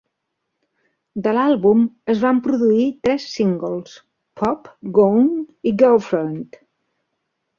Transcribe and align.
De 1.27 1.33
l'àlbum 1.37 1.83
es 2.13 2.23
van 2.23 2.39
produir 2.47 2.87
tres 3.07 3.27
singles: 3.33 3.93
"Pop", 4.41 4.71
"Gone" 4.99 5.43
i 5.73 5.75
"Girlfriend". 5.83 6.61